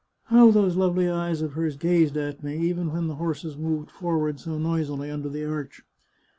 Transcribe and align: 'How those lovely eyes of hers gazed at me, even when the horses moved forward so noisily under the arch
'How 0.33 0.49
those 0.49 0.75
lovely 0.75 1.07
eyes 1.07 1.43
of 1.43 1.53
hers 1.53 1.77
gazed 1.77 2.17
at 2.17 2.41
me, 2.43 2.57
even 2.57 2.91
when 2.91 3.05
the 3.05 3.17
horses 3.17 3.55
moved 3.55 3.91
forward 3.91 4.39
so 4.39 4.57
noisily 4.57 5.11
under 5.11 5.29
the 5.29 5.45
arch 5.47 5.83